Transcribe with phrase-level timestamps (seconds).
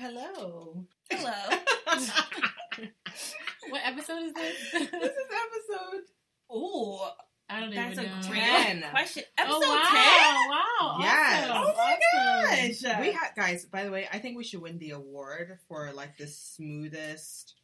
[0.00, 0.84] Hello, hello.
[1.10, 1.32] Hello.
[3.68, 4.56] what episode is this?
[4.72, 6.02] this is episode.
[6.54, 6.98] Ooh,
[7.50, 8.10] I don't that's even know.
[8.14, 8.32] That's a know.
[8.32, 8.84] great Ten.
[8.90, 9.22] question.
[9.38, 10.46] Oh Episode wow!
[10.50, 10.98] Wow!
[11.00, 11.50] Yes.
[11.50, 11.64] Awesome.
[11.66, 12.90] Oh my awesome.
[12.90, 13.00] gosh.
[13.00, 13.64] We had guys.
[13.64, 17.56] By the way, I think we should win the award for like the smoothest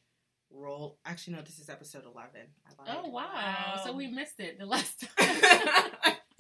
[0.51, 0.99] roll.
[1.05, 1.43] Actually, no.
[1.43, 2.49] This is episode eleven.
[2.67, 2.97] I.
[2.97, 3.29] Oh wow.
[3.33, 3.81] Wow.
[3.85, 5.37] So we missed it the last time.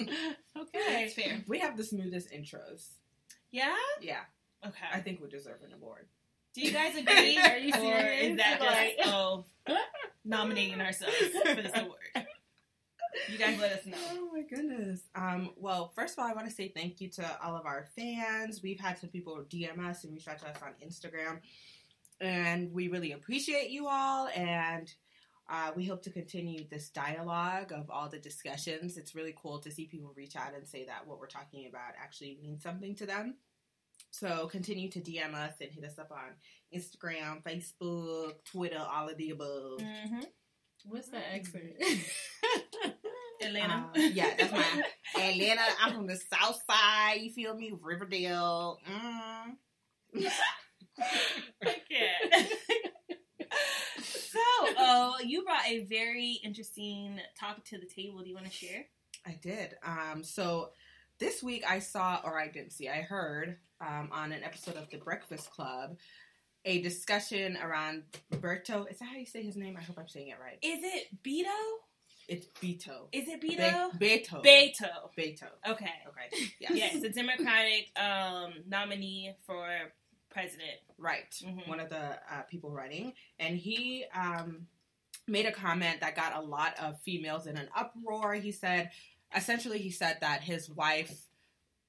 [0.01, 0.79] okay.
[0.89, 1.45] That's fair.
[1.47, 2.89] we have the smoothest intros.
[3.53, 3.77] Yeah?
[4.03, 4.23] Yeah,
[4.67, 4.87] Okay.
[4.93, 6.07] I think we deserve an award.
[6.55, 7.37] Do you guys agree?
[7.39, 8.31] Are you or serious?
[8.33, 9.45] is that Like- just oh,
[10.25, 12.27] nominating ourselves for this award?
[13.31, 13.97] You guys let us know.
[14.13, 15.01] Oh my goodness.
[15.15, 17.87] Um, well, first of all, I want to say thank you to all of our
[17.97, 18.61] fans.
[18.63, 21.39] We've had some people DM us and reach out to us on Instagram,
[22.21, 24.29] and we really appreciate you all.
[24.35, 24.93] And
[25.49, 28.97] uh, we hope to continue this dialogue of all the discussions.
[28.97, 31.93] It's really cool to see people reach out and say that what we're talking about
[32.03, 33.37] actually means something to them.
[34.15, 36.37] So continue to DM us and hit us up on
[36.73, 39.81] Instagram, Facebook, Twitter, all of the above.
[39.81, 40.21] Mm-hmm.
[40.85, 41.65] What's that accent?
[43.43, 43.75] Atlanta.
[43.75, 44.85] Um, yeah, that's my
[45.21, 45.63] Atlanta.
[45.83, 47.23] I'm from the South Side.
[47.23, 47.73] You feel me?
[47.83, 48.79] Riverdale.
[48.89, 50.31] Mm.
[51.67, 52.13] Okay.
[54.01, 54.39] so,
[54.79, 58.21] oh, you brought a very interesting topic to the table.
[58.21, 58.85] Do you want to share?
[59.27, 59.75] I did.
[59.85, 60.71] Um, so
[61.19, 64.89] this week I saw, or I didn't see, I heard um, on an episode of
[64.91, 65.97] The Breakfast Club
[66.67, 68.91] a discussion around Berto.
[68.91, 69.77] Is that how you say his name?
[69.79, 70.59] I hope I'm saying it right.
[70.63, 71.51] Is it Beto?
[72.27, 73.09] It's Beto.
[73.13, 73.91] Is it Be- Beto?
[73.99, 74.43] Beto.
[74.43, 74.89] Beto.
[75.19, 75.47] Beto.
[75.69, 75.91] Okay.
[76.09, 76.47] Okay.
[76.59, 76.73] Yes.
[76.73, 79.67] Yes, the Democratic um, nominee for
[80.31, 80.79] president.
[80.97, 81.31] Right.
[81.45, 81.69] Mhm.
[81.69, 81.97] One of the
[82.33, 83.13] uh, people running.
[83.39, 84.67] And he um,
[85.29, 88.33] made a comment that got a lot of females in an uproar.
[88.35, 88.91] He said,
[89.35, 91.15] essentially, he said that his wife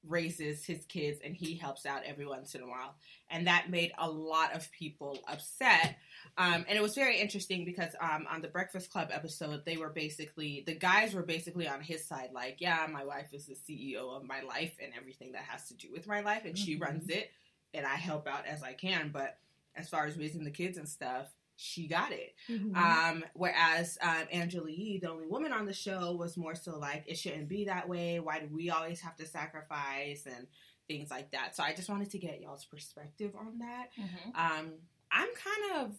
[0.08, 2.94] raises his kids and he helps out every once in a while.
[3.30, 5.98] And that made a lot of people upset.
[6.38, 9.90] Um, and it was very interesting because um, on the Breakfast Club episode, they were
[9.90, 14.16] basically, the guys were basically on his side, like, yeah, my wife is the CEO
[14.16, 16.82] of my life and everything that has to do with my life, and she Mhm.
[16.82, 17.32] runs it,
[17.74, 19.10] and I help out as I can.
[19.10, 19.40] But
[19.76, 22.36] as far as raising the kids and stuff, she got it.
[22.50, 22.76] Mm-hmm.
[22.76, 27.06] Um, whereas um, Angela Yee, the only woman on the show, was more so like,
[27.08, 28.20] it shouldn't be that way.
[28.20, 30.48] Why do we always have to sacrifice and
[30.88, 31.56] things like that?
[31.56, 33.88] So I just wanted to get y'all's perspective on that.
[34.36, 34.74] Um,
[35.12, 35.96] I'm kind of,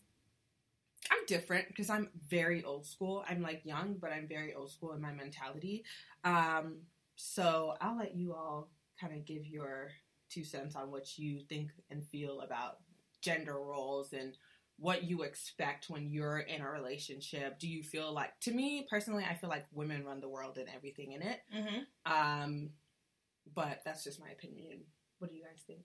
[1.11, 3.25] I'm different because I'm very old school.
[3.29, 5.85] I'm like young, but I'm very old school in my mentality.
[6.25, 6.79] Um,
[7.15, 8.69] so I'll let you all
[9.01, 9.91] kind of give your
[10.29, 12.79] two cents on what you think and feel about
[13.23, 14.37] gender roles and
[14.79, 17.59] what you expect when you're in a relationship.
[17.59, 20.69] Do you feel like, to me personally, I feel like women run the world and
[20.75, 21.41] everything in it.
[21.55, 22.13] Mm-hmm.
[22.13, 22.71] Um,
[23.55, 24.81] but that's just my opinion.
[25.19, 25.81] What do you guys think?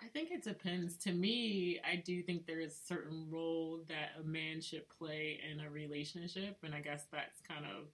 [0.00, 0.96] I think it depends.
[0.98, 5.40] To me, I do think there is a certain role that a man should play
[5.50, 7.86] in a relationship, and I guess that's kind of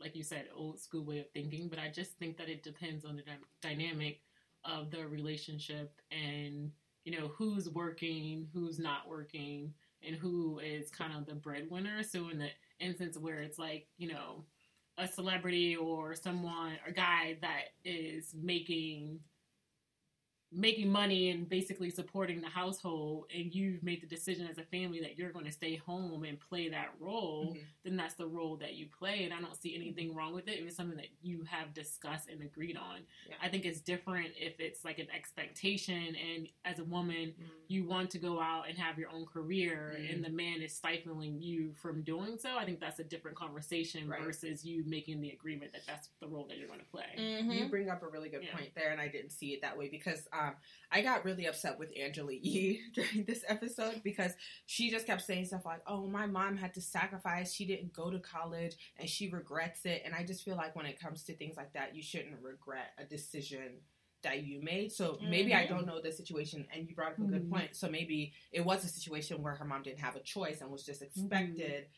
[0.00, 1.68] like you said, old school way of thinking.
[1.68, 4.20] But I just think that it depends on the dy- dynamic
[4.64, 6.70] of the relationship and
[7.04, 9.72] you know who's working, who's not working,
[10.06, 12.02] and who is kind of the breadwinner.
[12.02, 14.44] So in the instance where it's like you know
[14.98, 19.20] a celebrity or someone, a guy that is making
[20.52, 25.00] making money and basically supporting the household and you've made the decision as a family
[25.00, 27.62] that you're going to stay home and play that role Mhm.
[27.84, 30.58] then that's the role that you play and i don't see anything wrong with it
[30.58, 33.36] if it's something that you have discussed and agreed on Yeah.
[33.40, 37.44] i think it's different if it's like an expectation and as a woman Mm.
[37.68, 40.14] you want to go out and have your own career Mm.
[40.14, 44.08] and the man is stifling you from doing so i think that's a different conversation
[44.08, 44.20] Right.
[44.22, 47.50] versus you making the agreement that that's the role that you're going to play Mm-hmm.
[47.52, 48.56] You bring up a really good Yeah.
[48.56, 50.39] point there, and I didn't see it that way because um,
[50.90, 54.32] I got really upset with Angela Yee during this episode because
[54.66, 58.10] she just kept saying stuff like, "Oh, my mom had to sacrifice; she didn't go
[58.10, 61.36] to college, and she regrets it." And I just feel like when it comes to
[61.36, 63.80] things like that, you shouldn't regret a decision
[64.22, 64.92] that you made.
[64.92, 65.68] So maybe I Mhm.
[65.68, 67.50] don't know the situation, and you brought up a good Mhm.
[67.50, 67.76] point.
[67.76, 70.84] So maybe it was a situation where her mom didn't have a choice and was
[70.84, 71.88] just expected.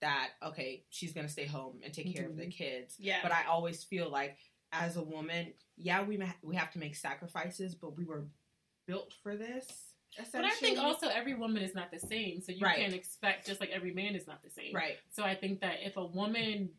[0.00, 2.52] That okay, she's gonna stay home and take care of the Mhm.
[2.52, 3.22] kids Yeah.
[3.22, 4.36] but I always feel like
[4.74, 8.26] as a woman, yeah, we ma- we have to make sacrifices, but we were
[8.86, 9.66] built for this.
[10.32, 12.76] But I think also every woman is not the same, so you Right.
[12.76, 14.72] can't expect just like every man is not the same.
[14.74, 16.70] right, So I think that if a woman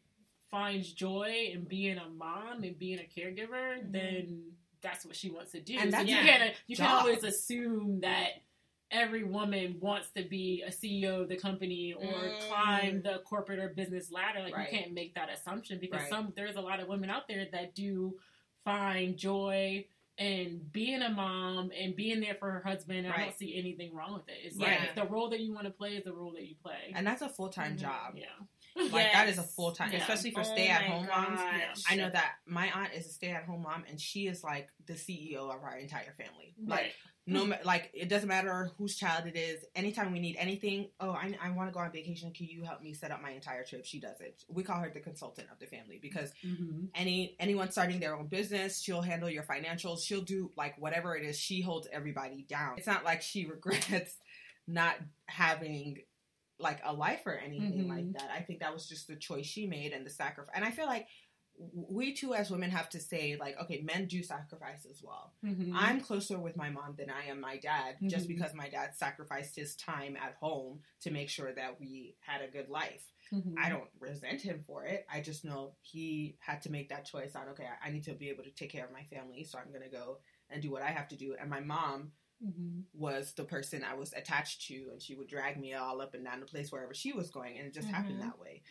[0.49, 3.91] finds joy in being a mom and being a caregiver, Mhm.
[3.91, 5.77] then that's what she wants to do.
[5.77, 6.87] And so you her can't you job.
[6.87, 8.41] can always assume that
[8.91, 12.39] every woman wants to be a CEO of the company or Mm.
[12.47, 14.41] climb the corporate or business ladder.
[14.41, 14.71] Like Right.
[14.71, 16.09] you can't make that assumption because Right.
[16.09, 18.19] some there's a lot of women out there that do
[18.63, 19.85] find joy
[20.17, 23.05] and being a mom and being there for her husband.
[23.05, 23.19] I Right.
[23.25, 24.37] don't see anything wrong with it.
[24.45, 24.79] It's Yeah.
[24.79, 26.91] like the role that you want to play is the role that you play.
[26.95, 27.81] and that's a full time Mhm.
[27.81, 28.15] job.
[28.17, 28.27] yeah.
[28.75, 29.99] Like that is a full time, Yeah.
[29.99, 31.39] especially for Oh stay at home moms.
[31.39, 31.83] gosh.
[31.89, 34.69] I know that my aunt is a stay at home mom, and she is like
[34.85, 36.53] the CEO of our entire family.
[36.65, 36.91] Like Right.
[37.25, 39.63] no, like it doesn't matter whose child it is.
[39.75, 42.31] Anytime we need anything, oh, I, I want to go on vacation.
[42.33, 43.85] Can you help me set up my entire trip?
[43.85, 44.43] She does it.
[44.49, 48.27] We call her the consultant of the family because hmm any anyone starting their own
[48.27, 50.03] business, she'll handle your financials.
[50.05, 51.39] She'll do like whatever it is.
[51.39, 52.75] She holds everybody down.
[52.77, 54.17] It's not like she regrets
[54.67, 54.95] not
[55.27, 55.99] having
[56.59, 57.89] like a life or anything Mhm.
[57.89, 58.31] like that.
[58.31, 60.53] I think that was just the choice she made and the sacrifice.
[60.55, 61.07] And I feel like
[61.73, 65.33] we too as women have to say like, okay, men do sacrifice as well.
[65.41, 68.35] hmm I'm closer with my mom than I am my dad, just Mhm.
[68.35, 72.49] because my dad sacrificed his time at home to make sure that we had a
[72.49, 73.11] good life.
[73.31, 73.55] Mhm.
[73.57, 75.05] I don't resent him for it.
[75.09, 78.29] I just know he had to make that choice on, okay, I need to be
[78.29, 80.19] able to take care of my family, so I'm going to go
[80.49, 81.35] and do what I have to do.
[81.39, 82.11] And my mom
[82.43, 82.83] Mhm.
[82.93, 86.23] was the person I was attached to, and she would drag me all up and
[86.23, 88.23] down the place wherever she was going, and it just happened Mhm.
[88.23, 88.61] that way.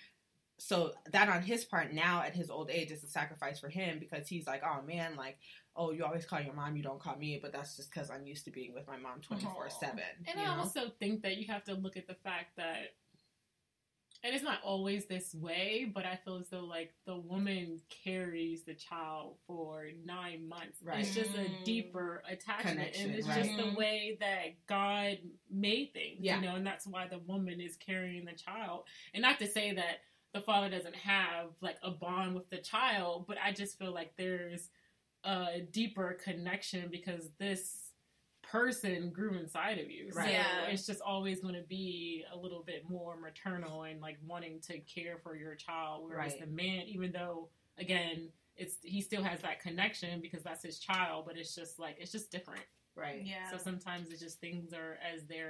[0.58, 3.98] So that on his part now at his old age is a sacrifice for him
[3.98, 5.38] because he's like, oh man, like,
[5.74, 8.24] oh, you always call your mom, you don't call me, but that's just because I'm
[8.26, 10.04] used to being with my mom twenty four seven.
[10.28, 12.94] And I also think that you have to look at the fact that,
[14.24, 18.62] and it's not always this way, but I feel as though like the woman carries
[18.64, 20.78] the child for nine months.
[20.82, 21.00] Right.
[21.00, 21.64] It's just a Mm.
[21.64, 23.44] deeper attachment, Connection, and it's right.
[23.44, 23.76] just the Mhm.
[23.76, 25.18] way that God
[25.50, 26.20] made things.
[26.20, 26.36] Yeah.
[26.36, 28.88] You know, and that's why the woman is carrying the child.
[29.12, 30.00] And not to say that
[30.32, 34.16] the father doesn't have like a bond with the child, but I just feel like
[34.16, 34.70] there's
[35.22, 37.83] a deeper connection because this
[38.54, 40.10] person grew inside of you.
[40.14, 40.26] Right.
[40.26, 40.66] So Yeah.
[40.66, 44.78] it's just always going to be a little bit more maternal and like wanting to
[44.80, 46.04] care for your child.
[46.08, 46.40] Whereas Right.
[46.42, 47.48] the man, even though
[47.78, 51.96] again, it's he still has that connection because that's his child, but it's just like
[51.98, 52.64] it's just different.
[52.94, 53.24] Right.
[53.24, 53.50] Yeah.
[53.50, 55.42] So sometimes it's just things are as they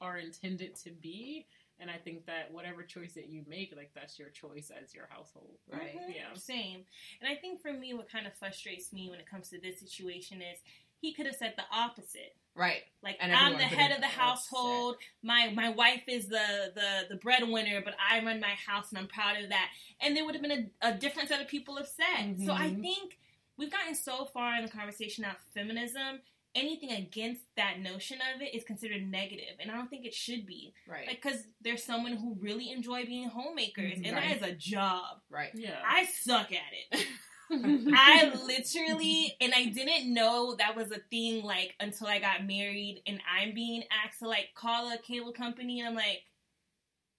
[0.00, 1.46] are intended to be.
[1.78, 5.06] And I think that whatever choice that you make, like that's your choice as your
[5.10, 5.58] household.
[5.70, 5.94] Right.
[5.94, 6.32] Mhm, Yeah.
[6.32, 6.86] Same.
[7.20, 9.78] And I think for me, what kind of frustrates me when it comes to this
[9.78, 10.58] situation is
[11.06, 12.34] he could have said the opposite.
[12.54, 12.82] Right.
[13.02, 14.18] Like And I'm the head of the upset.
[14.20, 14.96] household.
[15.22, 19.08] My my wife is the the the breadwinner, but I run my house and I'm
[19.08, 19.68] proud of that.
[20.00, 22.24] And there would have been a, a different set of people upset.
[22.44, 22.80] So I Mhm.
[22.80, 23.18] think
[23.58, 26.20] we've gotten so far in the conversation of feminism.
[26.54, 30.46] Anything against that notion of it is considered negative, and I don't think it should
[30.46, 30.72] be.
[30.88, 31.06] Right.
[31.06, 34.40] Like, because there's someone who really enjoy being homemakers, and Right.
[34.40, 35.20] that is a job.
[35.28, 35.50] right.
[35.54, 35.78] Yeah.
[35.86, 37.06] I suck at it.
[37.50, 43.02] I literally, and I didn't know that was a thing like until I got married
[43.06, 46.22] and I'm being asked to like call a cable company and I'm like,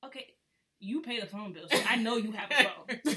[0.06, 0.25] okay,
[0.79, 1.68] you pay the phone bill.
[1.71, 3.15] So I know you have a phone.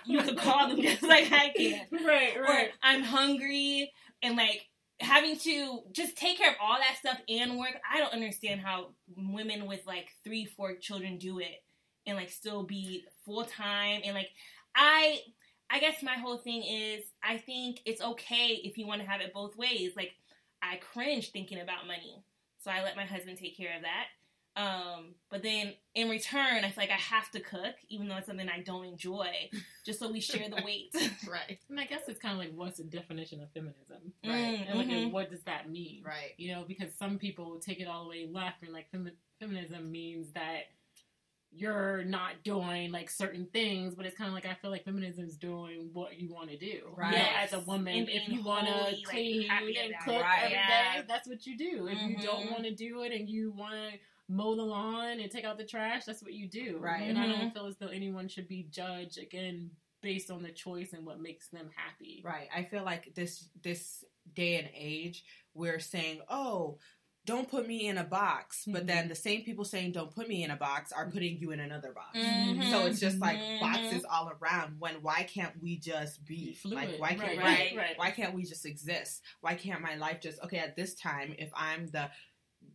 [0.06, 1.86] You could call them just like I can.
[2.04, 2.70] right, Or right.
[2.82, 4.66] I'm hungry and like
[5.00, 7.74] having to just take care of all that stuff and work.
[7.90, 11.62] I don't understand how women with like three, four children do it
[12.06, 14.28] and like still be full time and like
[14.74, 15.20] I
[15.72, 19.20] I guess my whole thing is I think it's okay if you want to have
[19.22, 19.92] it both ways.
[19.96, 20.12] Like
[20.62, 22.22] I cringe thinking about money.
[22.60, 24.06] So I let my husband take care of that.
[24.54, 28.26] Um, but then in return, I feel like I have to cook, even though it's
[28.26, 29.32] something I don't enjoy,
[29.86, 30.94] just so we share the weight.
[31.28, 31.58] Right.
[31.70, 34.12] And I guess it's kind of like what's the definition of feminism?
[34.22, 34.66] Right.
[34.68, 35.10] And like, Mhm.
[35.10, 36.02] what does that mean?
[36.04, 36.32] Right.
[36.36, 39.90] You know, because some people take it all the way left and like femi- feminism
[39.90, 40.64] means that
[41.54, 45.24] you're not doing like certain things, but it's kind of like I feel like feminism
[45.26, 46.88] is doing what you want to do.
[46.96, 47.12] Right.
[47.12, 50.22] You know, as a woman, And if you want to clean happy and cook.
[50.22, 50.38] Right.
[50.44, 50.56] every day,
[50.96, 51.02] Yeah.
[51.06, 51.88] that's what you do.
[51.88, 52.50] If you don't Mhm.
[52.52, 55.64] want to do it and you want to mow the lawn and take out the
[55.66, 56.78] trash, that's what you do.
[56.78, 57.02] Right.
[57.02, 57.52] And I don't Mhm.
[57.54, 61.48] feel as though anyone should be judged again based on the choice and what makes
[61.48, 62.22] them happy.
[62.24, 62.48] Right.
[62.52, 64.04] I feel like this this
[64.34, 65.22] day and age
[65.54, 66.78] we're saying, "Oh,
[67.24, 70.42] don't put me in a box," but then the same people saying "don't put me
[70.42, 72.18] in a box" are putting you in another box.
[72.18, 72.70] Mhm.
[72.70, 73.60] So it's just like Mhm.
[73.60, 74.80] boxes all around.
[74.80, 76.90] When why can't we just be fluid.
[76.90, 79.22] Like why can't right, right, right, why can't we just exist?
[79.40, 82.10] Why can't my life just okay at this time if I'm the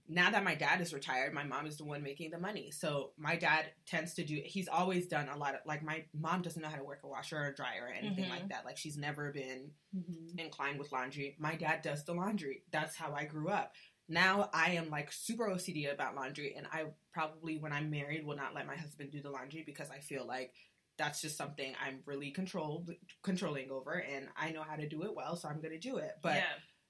[0.10, 2.72] now that my dad is retired, my mom is the one making the money.
[2.72, 6.42] So my dad tends to do he's always done a lot of like my mom
[6.42, 8.30] doesn't know how to work a washer or a dryer or anything Mhm.
[8.30, 8.64] like that.
[8.66, 10.40] Like she's never been Mhm.
[10.40, 11.36] inclined with laundry.
[11.40, 12.64] My dad does the laundry.
[12.72, 13.76] That's how I grew up.
[14.10, 18.38] Now I am like super OCD about laundry, and I probably, when I'm married, will
[18.38, 20.54] not let my husband do the laundry because I feel like
[20.98, 22.92] that's just something I'm really controlled
[23.24, 25.98] controlling over, and I know how to do it well, so I'm going to do
[25.98, 26.14] it.
[26.22, 26.44] But yeah.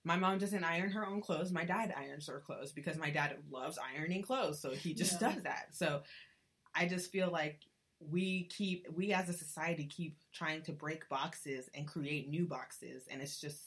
[0.04, 1.52] my mom doesn't iron her own clothes.
[1.52, 5.34] My dad irons her clothes because my dad loves ironing clothes, so he just Yeah.
[5.34, 5.70] does that.
[5.72, 6.04] So
[6.76, 7.62] I just feel like
[8.00, 13.08] we keep we as a society keep trying to break boxes and create new boxes
[13.10, 13.60] and it's just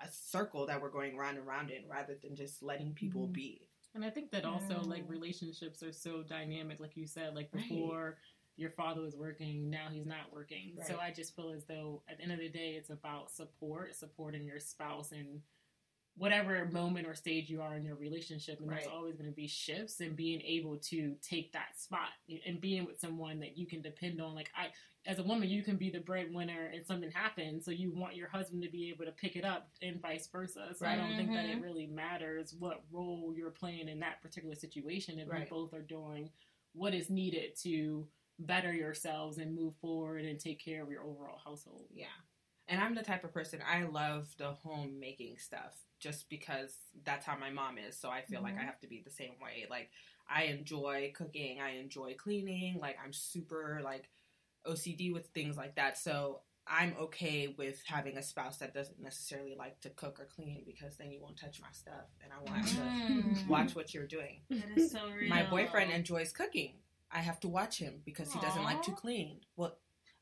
[0.00, 3.32] a circle that we're going round and round in rather than just letting people Mhm.
[3.32, 3.68] be.
[3.94, 7.68] And I think that also like relationships are so dynamic, like you said, like Right.
[7.68, 8.18] before
[8.56, 10.78] your father was working, now he's not working.
[10.82, 13.94] So I just feel as though at the end of the day it's about support,
[13.94, 15.42] supporting your spouse and
[16.18, 19.46] whatever moment or stage you are in your relationship and there's always going to be
[19.46, 22.08] shifts and being able to take that spot
[22.46, 24.66] and being with someone that you can depend on like i
[25.06, 28.28] as a woman you can be the breadwinner and something happens so you want your
[28.28, 31.32] husband to be able to pick it up and vice versa so i don't think
[31.32, 31.62] that it Mhm.
[31.62, 35.42] really matters what role you're playing in that particular situation if Right.
[35.44, 36.30] you both are doing
[36.72, 38.06] what is needed to
[38.40, 42.06] better yourselves and move forward and take care of your overall household Yeah.
[42.68, 47.36] And I'm the type of person I love the homemaking stuff just because that's how
[47.36, 47.98] my mom is.
[47.98, 48.66] So I feel like I Mhm.
[48.66, 49.66] have to be the same way.
[49.68, 49.90] Like
[50.28, 54.10] I enjoy cooking, I enjoy cleaning, like I'm super like
[54.66, 55.96] OCD with things like that.
[55.98, 60.64] So I'm okay with having a spouse that doesn't necessarily like to cook or clean
[60.66, 63.46] because then you won't touch my stuff and I want to Mm.
[63.48, 64.42] watch what you're doing.
[64.50, 65.30] That is so real.
[65.30, 66.82] My boyfriend enjoys cooking.
[67.10, 69.40] I have to watch him because he doesn't like to clean.
[69.56, 69.78] Well,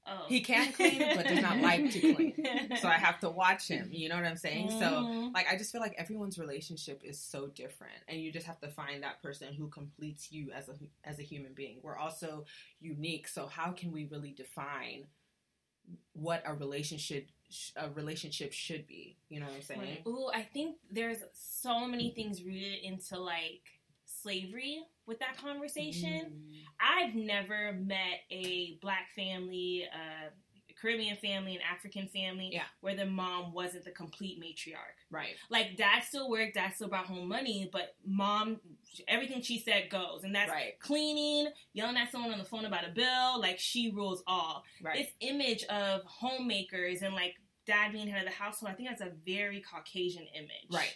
[0.08, 0.25] Oh.
[0.28, 2.34] he can clean, but does not like to clean.
[2.80, 3.88] so I have to watch him.
[3.92, 4.70] You know what I'm saying?
[4.70, 5.34] So Mhm.
[5.34, 8.68] like I just feel like everyone's relationship is so different, and you just have to
[8.68, 11.80] find that person who completes you as a as a human being.
[11.82, 12.44] We're also
[12.80, 15.06] unique, so how can we really define
[16.12, 17.28] what a relationship
[17.76, 19.16] a relationship should be?
[19.28, 19.98] You know what I'm saying?
[20.06, 23.62] Ooh, I think there's so many things rooted into like
[24.04, 26.32] slavery with that conversation.
[26.32, 26.52] Mm.
[26.80, 30.30] I've never met a black family, uh,
[30.80, 32.64] Caribbean family, an African family, Yeah.
[32.80, 34.98] where the mom wasn't the complete matriarch.
[35.10, 35.34] Right.
[35.48, 38.60] Like dad still worked, dad still brought home money, but mom,
[39.08, 40.78] everything she said goes, and that's Right.
[40.78, 43.40] cleaning, yelling at someone on the phone about a bill.
[43.40, 44.64] Like she rules all.
[44.82, 44.98] Right.
[44.98, 49.00] This image of homemakers and like dad being head of the household, I think that's
[49.00, 50.66] a very Caucasian image.
[50.70, 50.94] right.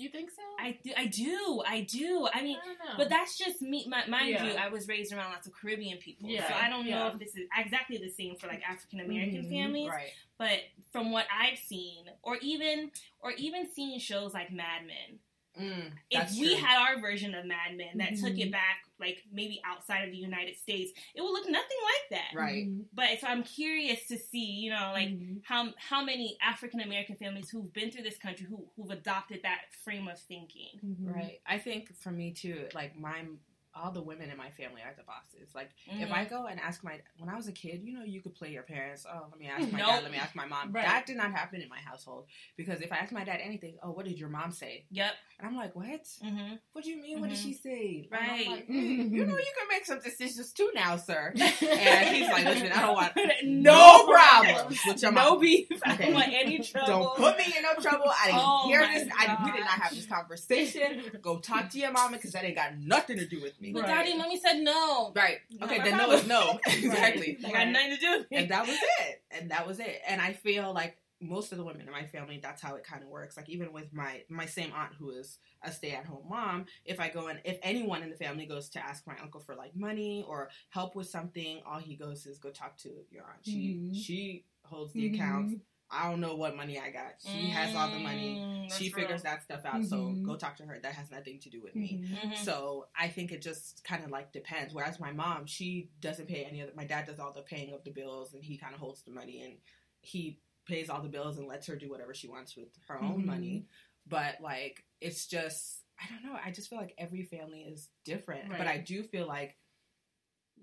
[0.00, 0.90] You think so I do.
[0.96, 1.62] I do.
[1.66, 2.28] I do.
[2.32, 2.94] I mean, I don't know.
[2.98, 3.86] but that's just me.
[3.88, 4.44] My, mind Yeah.
[4.44, 6.48] you, I was raised around lots of Caribbean people, Yeah.
[6.48, 9.50] so I don't know if this is exactly the same for like African American Mhm.
[9.50, 9.88] families.
[9.90, 10.12] Right.
[10.38, 10.60] But
[10.92, 12.90] from what I've seen, or even
[13.20, 15.18] or even seeing shows like Mad Men,
[15.58, 16.64] Mm, if we true.
[16.64, 18.46] had our version of Mad Men that took Mhm.
[18.46, 22.34] it back, like maybe outside of the United States, it would look nothing like that.
[22.34, 22.66] Right.
[22.68, 22.86] Mhm.
[22.92, 25.42] But so I'm curious to see, you know, like Mhm.
[25.44, 29.72] how how many African American families who've been through this country who who've adopted that
[29.84, 30.78] frame of thinking.
[30.84, 30.96] Mhm.
[31.14, 31.40] Right.
[31.46, 33.24] I think for me too, like my
[33.74, 35.54] all the women in my family are the bosses.
[35.54, 36.12] Like if Mhm.
[36.12, 38.50] I go and ask my when I was a kid, you know, you could play
[38.50, 39.06] your parents.
[39.08, 39.88] Oh, let me ask my Nope.
[39.88, 40.02] dad.
[40.02, 40.72] Let me ask my mom.
[40.72, 40.84] Right.
[40.84, 43.90] That did not happen in my household because if I asked my dad anything, oh,
[43.92, 44.86] what did your mom say?
[44.90, 45.12] Yep.
[45.38, 46.06] And I'm like, what?
[46.22, 47.20] hmm What do you mean?
[47.20, 48.08] What did she say?
[48.12, 48.46] And I'm Right.
[48.46, 51.32] like, "Mm, you know, you can make some decisions too now, sir.
[51.80, 53.12] And he's like, listen, I don't want
[53.44, 55.40] no no problems with your no mom.
[55.40, 55.68] beef.
[55.84, 56.86] I don't want any trouble.
[56.86, 58.06] Don't put me in no trouble.
[58.10, 59.08] I didn't Oh hear this.
[59.18, 61.00] I, we did not have this conversation.
[61.22, 63.72] Go talk to your mama because that ain't got nothing to do with me.
[63.72, 63.88] But Right.
[63.88, 65.12] daddy and mommy said no.
[65.14, 65.38] Right.
[65.50, 66.20] Not Okay, my then no problem.
[66.20, 66.60] is no.
[66.66, 67.38] exactly.
[67.40, 68.24] They got nothing to do.
[68.32, 69.22] And that was it.
[69.30, 70.00] And that was it.
[70.06, 73.02] And I feel like most of the women in my family, that's how it kind
[73.02, 73.36] of works.
[73.36, 76.98] Like even with my my same aunt who is a stay at home mom, if
[76.98, 79.76] I go and if anyone in the family goes to ask my uncle for like
[79.76, 83.44] money or help with something, all he goes is go talk to your aunt.
[83.44, 83.94] She Mhm.
[84.02, 85.54] she holds the accounts.
[85.90, 87.14] I don't know what money I got.
[87.20, 88.38] She has all the money.
[88.38, 88.94] Mm, that's She real.
[89.06, 89.84] figures that stuff out.
[89.84, 90.22] So Mhm.
[90.22, 90.78] go talk to her.
[90.78, 91.98] That has nothing to do with me.
[92.04, 92.30] Mhm.
[92.30, 92.36] Mhm.
[92.36, 94.72] So I think it just kind of like depends.
[94.72, 97.72] Whereas my mom, she doesn't pay any of the, my dad does all the paying
[97.74, 99.56] of the bills and he kind of holds the money and
[100.02, 103.22] he pays all the bills and lets her do whatever she wants with her own
[103.22, 103.26] Mhm.
[103.26, 103.66] money.
[104.06, 106.38] But like it's just I don't know.
[106.42, 108.48] I just feel like every family is different.
[108.48, 109.58] But I do feel like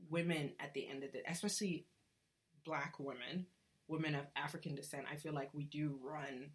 [0.09, 1.85] women at the end of the especially
[2.63, 3.45] black women,
[3.87, 6.51] women of African descent, I feel like we do run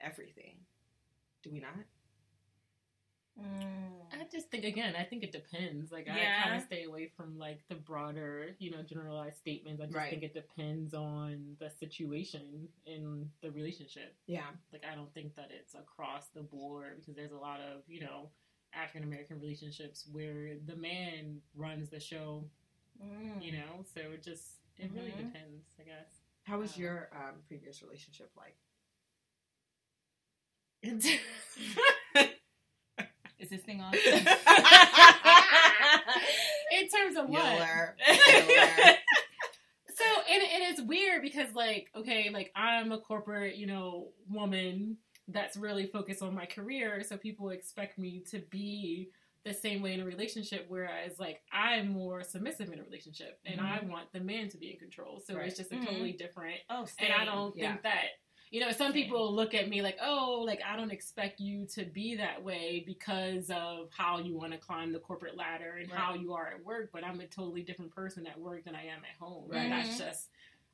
[0.00, 0.56] everything.
[1.42, 1.74] Do we not?
[3.40, 4.02] Mm.
[4.12, 5.90] I just think again, I think it depends.
[5.92, 9.80] Like I kind of stay away from like the broader, you know, generalized statements.
[9.80, 10.10] I just Right.
[10.10, 14.14] think it depends on the situation in the relationship.
[14.26, 14.50] Yeah.
[14.72, 18.00] Like I don't think that it's across the board because there's a lot of, you
[18.00, 18.30] know,
[18.74, 22.44] African American relationships where the man runs the show,
[23.02, 23.42] Mm.
[23.42, 23.82] you know.
[23.94, 25.26] So it just it really Mhm.
[25.32, 26.19] depends, I guess.
[26.50, 28.56] How was Um, your um, previous relationship like?
[33.38, 33.94] Is this thing on?
[33.94, 34.00] in
[36.88, 37.96] terms of what?
[39.94, 44.96] So and, and it's weird because like okay like I'm a corporate you know woman
[45.28, 49.10] that's really focused on my career so people expect me to be
[49.44, 53.60] the same way in a relationship whereas like I'm more submissive in a relationship and
[53.60, 55.46] I want the man to be in control so Right.
[55.46, 55.84] it's just a Mhm.
[55.86, 57.70] totally different oh, and I don't Yeah.
[57.72, 58.04] think that
[58.52, 61.84] You know, some people look at me like, oh, like I don't expect you to
[61.84, 66.14] be that way because of how you want to climb the corporate ladder and how
[66.14, 66.90] you are at work.
[66.92, 69.48] But I'm a totally different person at work than I am at home.
[69.48, 69.60] Right.
[69.60, 69.98] And that's Mhm.
[69.98, 70.30] just,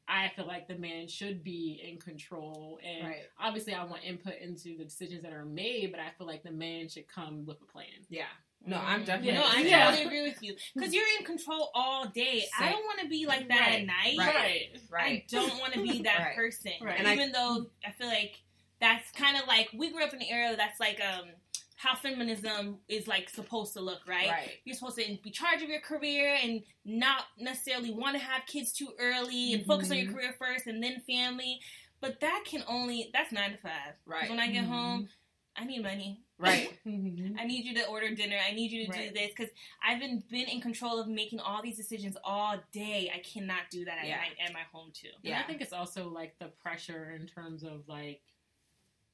[0.09, 2.81] I feel like the man should be in control.
[2.83, 3.29] And Right.
[3.39, 6.53] obviously, I want input into the decisions that are made, but I feel like the
[6.53, 8.07] man should come with a plan.
[8.09, 8.33] Yeah.
[8.67, 9.33] No, I'm definitely.
[9.35, 9.85] No, I Yeah.
[9.91, 12.41] totally agree with you because you're in control all day.
[12.41, 12.69] Same.
[12.69, 13.81] I don't want to be like that Right.
[13.81, 14.17] at night.
[14.19, 14.71] Right.
[14.91, 15.23] right.
[15.23, 16.37] I don't want to be that Right.
[16.37, 16.73] person.
[16.81, 16.99] Right.
[16.99, 18.43] And And I- even though I feel like
[18.81, 21.31] that's kind of like we grew up in an era that's like um
[21.79, 24.29] how feminism is like supposed to look, right?
[24.31, 24.51] Right.
[24.65, 28.73] You're supposed to be charge of your career and not necessarily want to have kids
[28.73, 30.15] too early and focus on your Mhm.
[30.15, 31.61] career first and then family.
[32.01, 33.95] But that can only that's nine to five.
[34.07, 34.29] Right.
[34.29, 34.69] When I get Mhm.
[34.69, 35.09] home,
[35.55, 36.23] I need money.
[36.39, 36.71] Right.
[36.87, 37.37] Mm-hmm.
[37.37, 38.37] I need you to order dinner.
[38.49, 39.09] I need you to Right.
[39.13, 39.51] do this because
[39.85, 43.11] I've been been in control of making all these decisions all day.
[43.13, 44.19] I cannot do that at Yeah.
[44.19, 45.09] night at my home too.
[45.17, 45.41] And Yeah.
[45.41, 48.23] I think it's also like the pressure in terms of like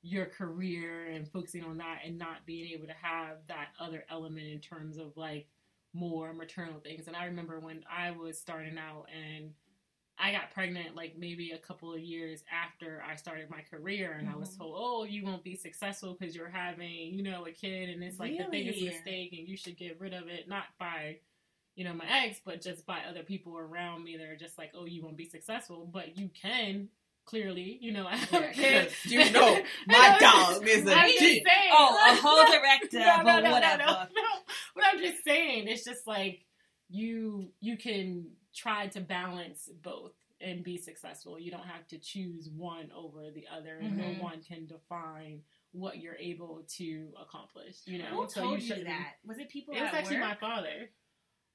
[0.02, 4.46] your career and focusing on that and not being able to have that other element
[4.48, 5.46] in terms of like
[5.94, 7.06] more maternal things.
[7.06, 9.54] And I remember when I was starting out and
[10.22, 14.28] I got pregnant like maybe a couple of years after I started my career and
[14.30, 14.58] I was Mhm.
[14.58, 18.20] told, "Oh, you won't be successful because you're having, you know, a kid and it's
[18.20, 21.18] like the biggest mistake and you should get rid of it not by
[21.74, 24.70] you know, my ex, but just by other people around me that are just like,
[24.74, 26.86] oh, you won't be successful, but you can
[27.24, 28.94] clearly, you know, I have kids.
[29.02, 31.42] 'cause you know my dog is a I'm saying.
[31.72, 33.78] Oh, a whole director, no, no, but no, whatever.
[33.78, 34.42] no, no, no.
[34.74, 36.44] But I'm just saying, it's just like
[36.90, 41.38] you you can try to balance both and be successful.
[41.38, 44.16] You don't have to choose one over the other, and Mhm.
[44.18, 47.86] no one can define what you're able to accomplish.
[47.86, 49.16] You know, Who So told you shouldn't- that?
[49.24, 50.28] Was it people It was actually work?
[50.28, 50.90] my father.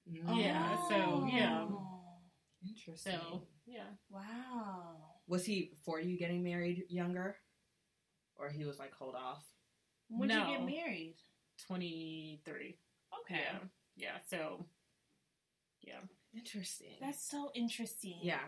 [0.10, 0.38] Mm.
[0.42, 1.68] Yeah, so, yeah.
[1.70, 2.22] Oh,
[2.66, 3.20] Interesting.
[3.20, 3.96] So yeah.
[4.10, 5.20] Wow.
[5.28, 7.38] was he for you getting married younger,
[8.36, 9.46] or he was like, hold off?
[10.08, 10.50] When did No.
[10.52, 11.18] you get married?
[11.58, 12.80] 23.
[13.22, 13.36] Okay.
[13.42, 13.60] Yeah.
[13.96, 14.20] Yeah.
[14.22, 14.66] So,
[15.82, 16.00] yeah.
[16.36, 16.96] Interesting.
[17.02, 18.20] That's so interesting.
[18.22, 18.40] Yeah.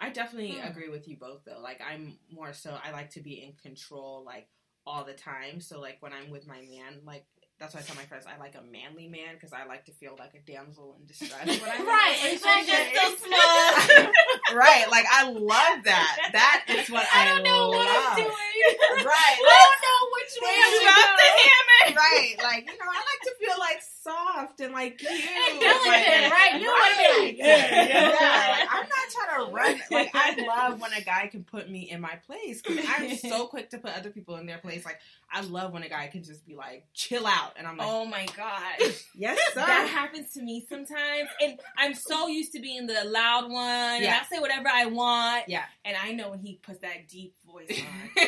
[0.00, 0.66] I definitely Hmm.
[0.68, 1.60] agree with you both though.
[1.60, 4.48] Like I'm more so I like to be in control like
[4.86, 5.60] all the time.
[5.60, 7.24] So like when I'm with my man, like
[7.60, 9.92] that's why I tell my friends I like a manly man because I like to
[9.92, 11.86] feel like a damsel in distress Right.
[11.86, 14.58] Like, It's like just so small.
[14.58, 14.86] right.
[14.90, 16.30] Like I love that.
[16.32, 18.12] That is what I, I don't know what love.
[18.12, 19.06] I'm doing.
[19.06, 19.38] Right.
[19.38, 21.30] I don't know which way I'm going.
[21.38, 22.00] hammer.
[22.02, 22.34] right.
[22.42, 23.21] Like, you know, I like
[23.54, 25.10] to like soft and like cute.
[25.10, 26.60] And like- right?
[26.60, 27.88] You wanna be like, yeah, yeah.
[27.88, 28.56] yeah.
[28.58, 29.80] Like, I'm not trying to run.
[29.90, 33.46] Like, I love when a guy can put me in my place because I'm so
[33.48, 34.84] quick to put other people in their place.
[34.84, 34.98] Like,
[35.32, 37.52] I love when a guy can just be like, chill out.
[37.56, 38.92] And I'm like, Oh my god.
[39.14, 39.60] yes, sir.
[39.60, 44.02] That happens to me sometimes, and I'm so used to being the loud one, and
[44.04, 44.20] Yeah.
[44.22, 45.48] I say whatever I want.
[45.48, 45.64] Yeah.
[45.84, 47.68] and I know when he puts that deep voice
[48.18, 48.26] on,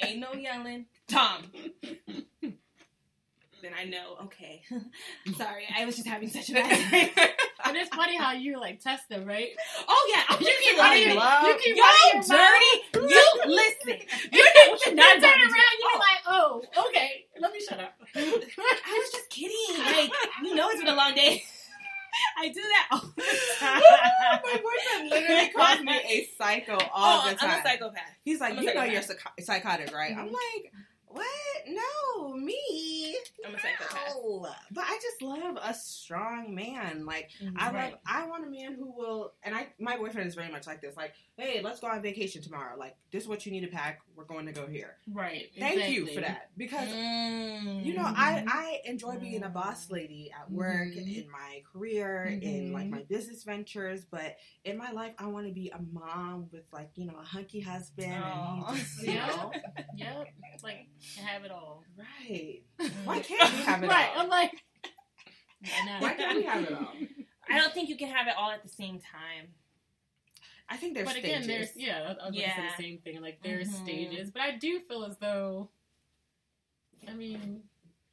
[0.00, 1.42] ain't no yelling, Tom.
[3.62, 4.62] Then I know, okay.
[5.36, 7.10] Sorry, I was just having such a bad day.
[7.64, 9.50] And it's funny how you like test them, right?
[9.88, 11.16] oh yeah, oh, You you keep keep running running.
[11.18, 12.52] love- you keep Y'all running your mouth.
[12.92, 13.14] dirty.
[13.14, 14.06] You listen.
[14.32, 17.60] You know what you're Then not turn around, you Oh, like, oh, okay, let me
[17.66, 17.94] shut up.
[18.14, 18.20] I
[19.00, 19.84] was just kidding.
[19.84, 21.42] Like, you know, it's been a long day.
[22.38, 23.22] I do that all the
[23.58, 23.80] time.
[24.44, 27.50] my boyfriend literally calls me a psycho all oh, the time.
[27.50, 28.02] I'm a psychopath.
[28.22, 30.12] He's like, I'm you know you're psych- psychotic, right?
[30.16, 30.32] I'm Mhm.
[30.32, 30.72] like,
[31.08, 31.26] what?
[31.68, 33.16] No, me.
[33.46, 34.14] I'm a psychopath.
[34.40, 34.54] No.
[34.70, 37.04] But I just love a strong man.
[37.04, 37.90] Like I Right.
[37.92, 38.00] love.
[38.06, 39.32] I want a man who will.
[39.42, 40.96] And I, my boyfriend is very much like this.
[40.96, 42.76] Like, hey, let's go on vacation tomorrow.
[42.78, 44.00] Like, this is what you need to pack.
[44.16, 44.96] We're going to go here.
[45.12, 45.50] Right.
[45.58, 46.88] Thank you for that because.
[46.88, 47.84] Mm.
[47.84, 51.24] You know, I, I enjoy being a boss lady at work, Mhm.
[51.24, 52.90] in my career, in like Mhm.
[52.90, 56.90] my business ventures, but in my life, I want to be a mom with like
[56.94, 58.66] you know a hunky husband, Aw.
[58.68, 59.52] and just, you know,
[59.96, 60.28] Yep.
[60.62, 60.86] Like,
[61.18, 61.82] have it all.
[61.98, 62.62] right?
[63.04, 64.10] Why can't we have it right.
[64.16, 64.21] all?
[64.22, 64.52] I'm like,
[65.64, 66.00] I.
[66.00, 66.92] Why can't we have it all?
[67.50, 69.48] I don't think you can have it all at the same time.
[70.68, 72.70] I think there's but again, there's yeah, I was gonna say Yeah.
[72.76, 73.20] the same thing.
[73.20, 73.82] Like there's Mhm.
[73.84, 75.70] stages, but I do feel as though,
[77.06, 77.64] I mean,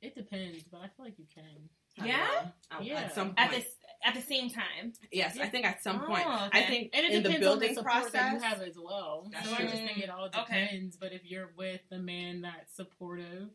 [0.01, 1.69] it depends, but I feel like you can.
[2.05, 2.27] Yeah?
[2.71, 2.99] all At, Yeah.
[3.01, 3.63] at some At point.
[3.63, 4.93] the at the same time.
[5.11, 6.25] yes, I think at some Oh, point.
[6.25, 8.11] I think And it in the depends on the building process.
[8.13, 9.27] that you have as well.
[9.31, 10.61] That's so I just think it all Mm, okay.
[10.61, 10.97] depends.
[10.97, 13.49] But if you're with a man that's supportive,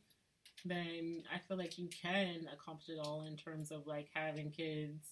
[0.64, 5.09] then I feel like you can accomplish it all in terms of like having kids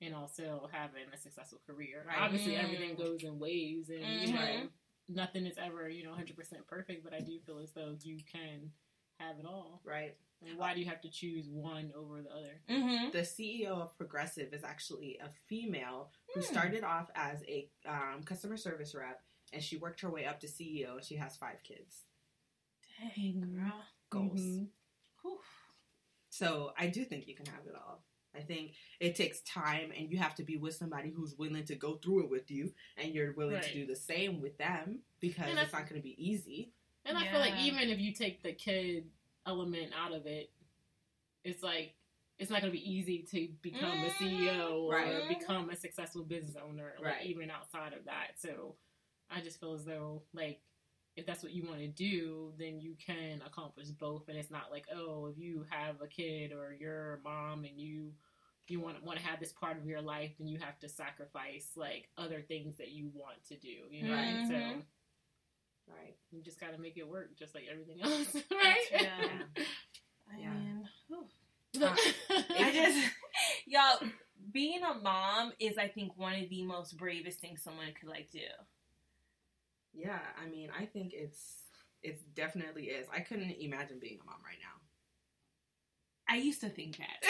[0.00, 2.04] and also having a successful career.
[2.06, 2.18] Right.
[2.20, 2.64] Obviously, Mm.
[2.64, 4.70] everything goes in waves, and you know Mhm.
[5.08, 7.04] nothing is ever you know 100 percent perfect.
[7.04, 8.72] But I do feel as though you can
[9.20, 9.80] have it all.
[9.84, 10.16] right.
[10.42, 12.60] And why do you have to choose one over the other?
[12.68, 13.12] Mm-hmm.
[13.12, 16.46] The CEO of Progressive is actually a female who Hmm.
[16.46, 20.46] started off as a um, customer service rep and she worked her way up to
[20.48, 22.04] CEO, and she has five kids.
[22.98, 23.84] Dang, girl.
[24.10, 24.66] Goals.
[25.24, 25.38] Whew.
[26.28, 28.04] So I do think you can have it all.
[28.36, 31.76] I think it takes time, and you have to be with somebody who's willing to
[31.76, 33.62] go through it with you, and you're willing Right.
[33.62, 36.72] to do the same with them because And it's I- not going to be easy.
[37.04, 39.10] And I feel like even if you take the kid
[39.46, 40.50] element out of it,
[41.44, 41.94] it's like
[42.38, 44.72] it's not going to be easy to become a CEO mm-hmm.
[44.74, 45.28] or Right.
[45.28, 47.26] become a successful business owner, like Right.
[47.26, 48.40] even outside of that.
[48.40, 48.76] So
[49.30, 50.60] I just feel as though like
[51.16, 54.28] if that's what you want to do, then you can accomplish both.
[54.28, 57.78] And it's not like oh, if you have a kid or you're a mom and
[57.78, 58.12] you
[58.68, 61.68] you want want to have this part of your life, then you have to sacrifice
[61.76, 63.68] like other things that you want to do.
[63.90, 64.46] You know, Right.
[64.46, 64.54] so.
[64.54, 64.82] Mhm.
[65.86, 66.16] Right.
[66.30, 68.76] You just gotta make it work, just like everything else, right?
[68.92, 69.42] Yeah.
[70.32, 70.50] I Yeah.
[70.50, 71.26] mean, whew.
[71.82, 72.14] I
[72.58, 72.98] I just,
[73.66, 73.98] y'all,
[74.52, 78.30] being a mom is, I think, one of the most bravest things someone could like
[78.30, 78.40] do.
[79.94, 81.40] Yeah, I mean, I think it's
[82.02, 83.06] it definitely is.
[83.12, 84.80] I couldn't imagine being a mom right now.
[86.28, 87.20] I used to think that.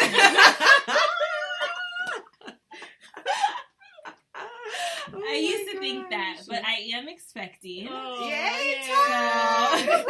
[5.06, 7.88] Oh I used to my think that, oh but I am expecting.
[7.90, 10.04] Oh, Yay, So-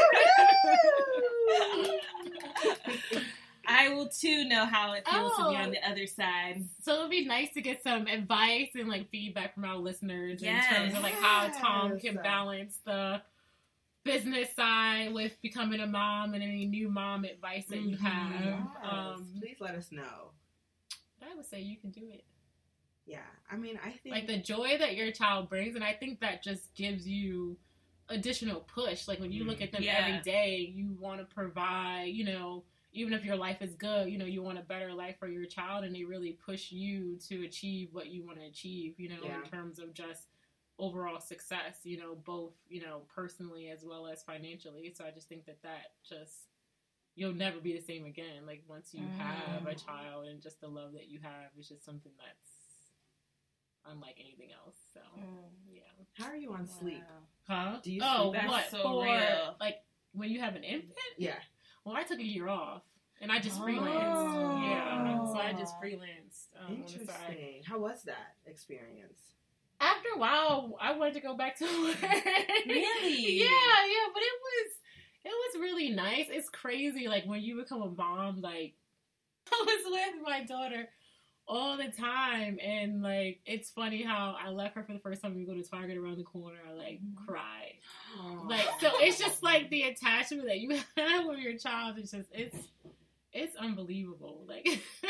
[3.67, 5.57] I will too know how it feels to be Oh.
[5.57, 6.65] on the other side.
[6.83, 10.67] So it'd be nice to get some advice and like feedback from our listeners Yes.
[10.71, 12.03] in terms of like how Tom Yes.
[12.03, 13.23] can balance the
[14.05, 18.01] business side with becoming a mom and any new mom advice that you Mhm.
[18.01, 18.45] have.
[18.45, 20.33] Yes, Um, please let us know.
[21.23, 22.25] I would say you can do it.
[23.07, 26.21] Yeah, I mean, I think Like the joy that your child brings, and I think
[26.21, 27.59] that just gives you
[28.11, 29.09] additional push.
[29.09, 29.95] Like when you look at them Yeah.
[30.07, 34.17] every day, you want to provide, you know, even if your life is good, you
[34.17, 37.45] know, you want a better life for your child, and they really push you to
[37.45, 39.43] achieve what you want to achieve, you know, Yeah.
[39.43, 40.29] in terms of just
[40.79, 44.93] overall success, you know, both, you know, personally as well as financially.
[44.95, 46.49] So I just think that that just
[47.17, 48.47] you'll never be the same again.
[48.47, 49.87] Like once you have a Mm.
[49.87, 52.95] child and just the love that you have is just something that's
[53.87, 54.77] unlike anything else.
[54.93, 55.01] So
[55.67, 55.83] yeah.
[56.15, 57.05] how are you on sleep?
[57.47, 57.81] Huh?
[57.83, 58.33] Do you oh, sleep?
[58.35, 59.05] That's what so for?
[59.05, 59.57] real.
[59.61, 60.97] Like when you have an infant?
[61.19, 61.39] Yeah,
[61.85, 62.83] Well, I took a year off
[63.21, 63.65] and I just Oh.
[63.65, 64.65] freelanced.
[64.65, 67.01] Yeah, so I just freelanced um, on the side.
[67.01, 67.63] interesting.
[67.67, 69.21] How was that experience?
[69.81, 71.97] After a while, I wanted to go back to work.
[72.67, 73.39] Really?
[73.39, 74.73] yeah, yeah, but it was
[75.25, 76.27] it was really nice.
[76.31, 78.41] It's crazy, like when you become a mom.
[78.41, 78.75] Like
[79.53, 79.85] I was
[80.17, 80.89] with my daughter
[81.47, 85.35] all the time, and like it's funny how I left her for the first time.
[85.35, 86.59] We go to Target around the corner.
[86.69, 87.27] I like Mhm.
[87.27, 87.75] cried.
[88.19, 88.47] Oh.
[88.49, 91.99] Like so, it's just like the attachment that you have with your child.
[91.99, 92.57] It's just it's
[93.33, 94.45] it's unbelievable.
[94.49, 94.67] Like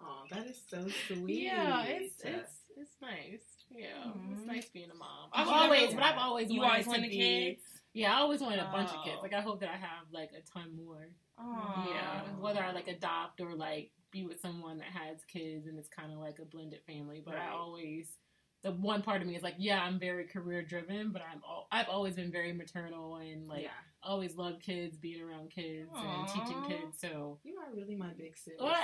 [0.00, 1.44] oh, that is so sweet.
[1.44, 3.42] yeah, it's it's it's nice.
[3.70, 4.46] Yeah, it's Mhm.
[4.46, 5.28] nice being a mom.
[5.32, 7.16] I've always, but I've always You wanted always to wanted be.
[7.16, 7.62] kids?
[7.92, 9.16] Yeah, I always wanted a bunch of kids.
[9.18, 9.22] Oh.
[9.22, 11.08] Like I hope that I have like a ton more.
[11.38, 15.88] Yeah, whether I like adopt or like be with someone that has kids and it's
[15.88, 17.22] kind of like a blended family.
[17.24, 18.06] But I always,
[18.62, 21.68] the one part of me is like, yeah, I'm very career driven, but I'm all,
[21.70, 23.68] I've always been very maternal and like yeah,
[24.02, 26.98] always loved kids, being around kids and teaching kids.
[26.98, 28.54] So you are really my big sis.
[28.58, 28.76] what?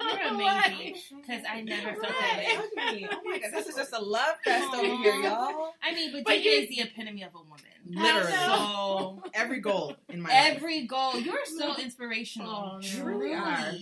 [0.00, 0.94] You're amazing.
[1.20, 2.36] Because I never felt that
[2.76, 2.92] way.
[2.92, 3.08] Me.
[3.10, 5.72] Oh my god, this is just a love fest over here, y'all.
[5.82, 7.58] I mean, but, But David you- is the epitome of a woman.
[7.88, 8.32] Literally.
[8.32, 10.54] So Every goal in my life.
[10.56, 12.76] every goal, you're so inspirational.
[12.76, 13.72] Oh, you really are.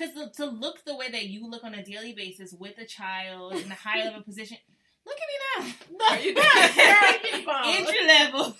[0.00, 3.52] Because to look the way that you look on a daily basis with a child
[3.54, 4.56] in a high level position,
[5.04, 6.08] look at me now.
[6.10, 6.34] Are you
[7.44, 8.56] Girl, Entry level.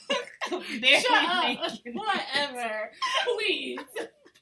[0.81, 1.73] Barely Shut up.
[1.95, 2.91] Whatever.
[3.25, 3.79] Please.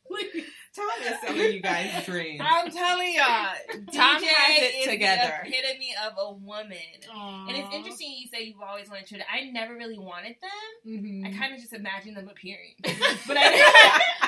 [0.08, 0.44] Please.
[0.74, 2.40] Tom is selling you guys dreams.
[2.44, 3.52] I'm telling y'all,
[3.92, 5.40] Tom DJ has it is together.
[5.44, 6.76] the epitome of a woman.
[7.12, 9.26] And it's interesting you say you've always wanted children.
[9.32, 10.94] I never really wanted them.
[10.94, 11.26] Mm-hmm.
[11.26, 12.74] I kind of just imagined them appearing.
[12.82, 12.92] but
[13.26, 14.27] But I,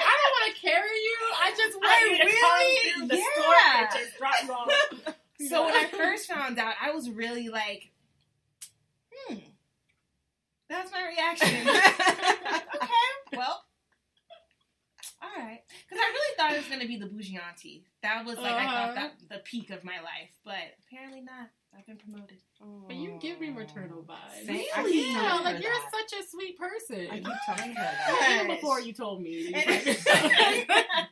[0.51, 1.17] I, I don't want to carry you.
[1.43, 3.89] I just want I you to really- come through the yeah.
[3.89, 4.71] store and drop
[5.39, 7.91] you so when I first found out, I was really like,
[9.13, 9.37] hmm,
[10.69, 11.69] that's my reaction.
[11.69, 13.65] okay, well,
[15.23, 15.61] all right.
[15.89, 17.85] Because I really thought it was going to be the bougie auntie.
[18.03, 18.87] That was like, I Uh-huh.
[18.87, 20.31] thought that the peak of my life.
[20.45, 20.55] But
[20.87, 21.49] apparently not.
[21.77, 22.39] I've been promoted.
[22.87, 24.47] But you give me maternal vibes.
[24.47, 24.93] Thank- I Really?
[24.93, 25.91] keep Yeah, telling like you're that.
[26.11, 27.09] such a sweet person.
[27.11, 28.41] I keep telling her Yeah, that.
[28.45, 29.53] Even before you told me.
[29.55, 31.07] And- I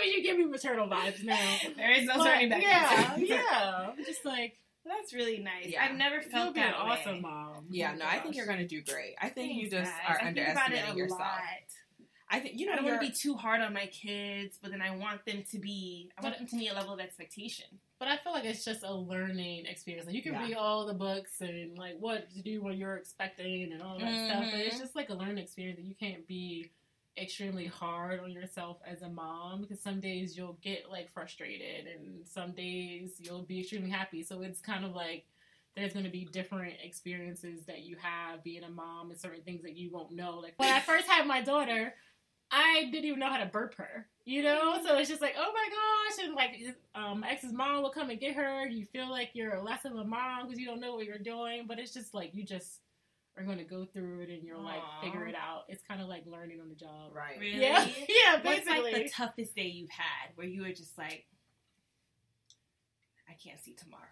[0.00, 1.56] mean, you give me maternal vibes now.
[1.76, 2.62] there is no But, turning back.
[2.62, 3.90] yeah, yeah.
[3.96, 5.66] I'm just like, That's really nice.
[5.68, 5.84] Yeah.
[5.84, 7.66] I've never you'll felt be an that awesome mom.
[7.70, 9.14] Yeah, no, I think you're gonna do great.
[9.22, 10.00] I think you just guys.
[10.08, 11.20] are I think about it underestimating a yourself.
[11.20, 11.40] lot.
[12.32, 14.70] I think you know I don't want to be too hard on my kids, but
[14.70, 16.10] then I want them to be.
[16.18, 17.66] I want them to meet a level of expectation.
[17.98, 20.06] But I feel like it's just a learning experience.
[20.06, 20.40] Like you can Yeah.
[20.40, 24.14] read all the books and like what to do when you're expecting and all that
[24.24, 24.80] stuff, but it's Mhm.
[24.80, 26.70] just like a learning experience that you can't be
[27.18, 32.26] extremely hard on yourself as a mom because some days you'll get like frustrated and
[32.26, 34.22] some days you'll be extremely happy.
[34.22, 35.26] So it's kind of like
[35.76, 39.62] there's going to be different experiences that you have being a mom and certain things
[39.62, 40.38] that you won't know.
[40.38, 41.94] Like when I first had my daughter,
[42.54, 44.78] I didn't even know how to burp her, you know?
[44.84, 46.26] So it's just like, oh my gosh.
[46.26, 48.66] And like, um, my ex's mom will come and get her.
[48.68, 51.64] You feel like you're less of a mom because you don't know what you're doing.
[51.66, 52.80] But it's just like, you just
[53.38, 55.00] are going to go through it and you'll like Aw.
[55.02, 55.62] figure it out.
[55.68, 57.12] It's kind of like learning on the job.
[57.14, 57.38] right.
[57.40, 57.58] Really?
[57.62, 57.86] Yeah.
[58.08, 58.92] Yeah, What's basically.
[58.92, 61.24] like the toughest day you've had where you were just like,
[63.28, 64.02] I can't see tomorrow.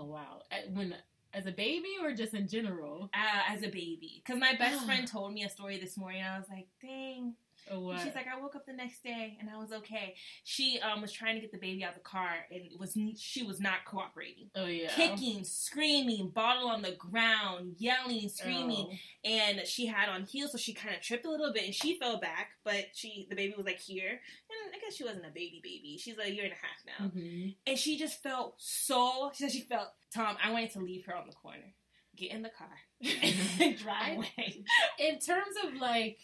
[0.00, 0.40] oh, wow.
[0.50, 0.94] Uh, When,
[1.34, 3.10] as a baby or just in general?
[3.14, 6.22] Uh, as a baby, because my best friend told me a story this morning.
[6.22, 7.34] I was like, dang.
[7.70, 8.00] What?
[8.00, 10.14] She's like, I woke up the next day and I was okay.
[10.44, 13.42] She um was trying to get the baby out of the car and was she
[13.42, 14.50] was not cooperating.
[14.56, 14.90] oh, yeah.
[14.90, 19.28] Kicking, screaming, bottle on the ground, yelling, screaming, Oh.
[19.28, 21.98] and she had on heels, so she kind of tripped a little bit and she
[21.98, 22.50] fell back.
[22.64, 25.98] But she, the baby was like here, and I guess she wasn't a baby baby.
[25.98, 27.54] She's a year and a half now, Mhm.
[27.66, 29.30] and she just felt so.
[29.34, 30.36] She said she felt Tom.
[30.42, 31.74] I wanted to leave her on the corner,
[32.16, 32.68] get in the car,
[33.62, 34.64] and drive away.
[34.98, 36.18] in terms of like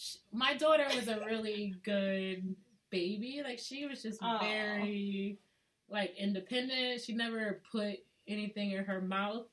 [0.00, 2.54] sh- my daughter was a really good
[2.90, 3.42] baby.
[3.44, 4.38] Like she was just Aw.
[4.38, 5.38] very
[5.88, 7.02] like independent.
[7.02, 9.46] She never put anything in her mouth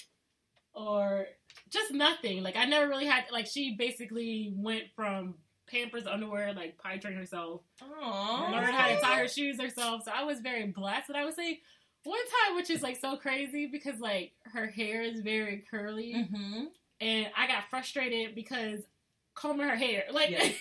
[0.73, 1.25] or
[1.69, 2.43] just nothing.
[2.43, 5.35] Like i never really had like she basically went from
[5.69, 7.61] pampers underwear like pie train herself.
[7.81, 8.51] Aww.
[8.51, 10.03] learned how to tie her shoes herself.
[10.05, 11.07] So i was very blessed.
[11.07, 11.59] But i would say
[12.03, 16.13] one time which is like so crazy because like her hair is very curly.
[16.15, 16.65] Mm-hmm.
[17.01, 18.81] and I got frustrated because
[19.37, 20.43] combing her hair, like, Yeah.
[20.43, 20.51] and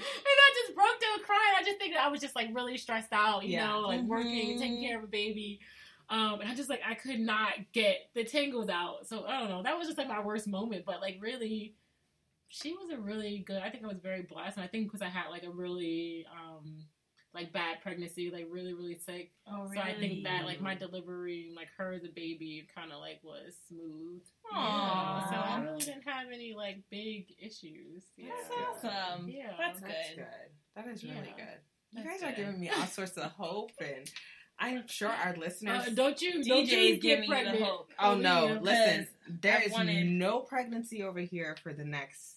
[0.00, 1.54] I just broke down crying.
[1.58, 3.66] I just think that I was just like really stressed out, you Yeah.
[3.68, 4.86] know, like working and taking Mhm.
[4.88, 5.60] care of a baby.
[6.08, 9.06] Um, and I just like I could not get the tangles out.
[9.06, 9.62] So I don't know.
[9.62, 10.84] That was just like my worst moment.
[10.86, 11.74] But like really,
[12.48, 13.60] she was a really good.
[13.60, 16.24] I think I was very blessed, and I think because I had like a really
[16.32, 16.84] um
[17.34, 19.32] like bad pregnancy, like really really sick.
[19.46, 19.76] Oh, really?
[19.76, 23.20] So I think that like my delivery, like her as a baby, kind of like
[23.22, 24.22] was smooth.
[24.52, 24.54] Aww.
[24.56, 28.04] Yeah, so I really didn't have any like big issues.
[28.16, 28.30] Yeah.
[28.82, 29.28] That's awesome.
[29.28, 30.16] Yeah, that's, That's good.
[30.16, 30.26] good.
[30.76, 31.44] That is really Yeah.
[31.44, 31.58] good.
[31.92, 34.10] You That's guys are giving me all sorts of hope, and
[34.58, 35.86] I'm sure our listeners.
[35.86, 36.40] Uh, don't you?
[36.40, 37.62] DJ don't you is get giving the pregnant.
[37.62, 37.90] hope.
[37.98, 38.58] oh no!
[38.60, 39.06] Listen,
[39.40, 42.36] there I is wanted- no pregnancy over here for the next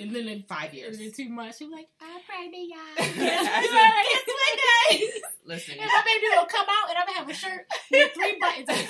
[0.00, 0.98] And then in five and years.
[0.98, 1.58] then too much.
[1.58, 2.78] She's like, I'm pregnant, y'all.
[2.98, 4.56] It's my
[4.96, 5.10] day.
[5.44, 8.38] Listen, And my baby will come out, and I'm gonna have a shirt with three
[8.40, 8.68] buttons.
[8.68, 8.88] on it.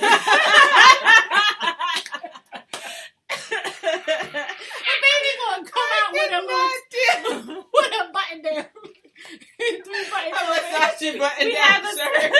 [5.08, 8.56] Baby gonna come out with a little, with a button down.
[8.56, 10.34] And three buttons.
[10.36, 12.32] I'm a Sachi button We down have a shirt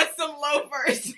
[0.00, 1.14] and some loafers.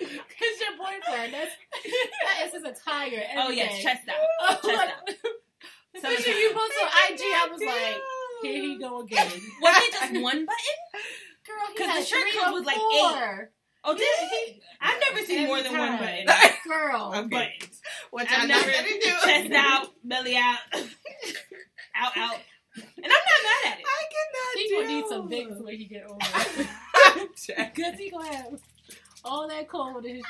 [0.00, 3.22] Cause your boyfriend, that's that is his attire.
[3.36, 4.16] Oh, every oh yes, chest out.
[4.40, 5.08] Oh, Chest like, out.
[5.94, 7.96] The Some picture you post on IG, I was like,
[8.42, 9.26] here he go again.
[9.62, 10.46] Was it just one button?
[11.46, 13.50] Girl, he 'Cause had the shirt comes with, like, four.
[13.86, 14.60] Oh, did he?
[14.80, 16.26] I've never seen more Every than one button.
[16.66, 17.12] Girl.
[17.14, 17.28] Okay.
[17.28, 17.80] Buttons.
[18.10, 19.10] Which I've never do.
[19.24, 20.56] chest out, belly out,
[21.94, 22.36] out, out.
[22.76, 23.84] And I'm not mad at it.
[23.86, 24.74] I cannot He do.
[24.76, 26.24] gonna need some Vicks when he get older.
[27.76, 28.60] Cause he gonna have
[29.24, 30.24] all that cold in his